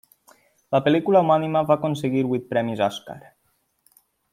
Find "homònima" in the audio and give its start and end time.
1.25-1.63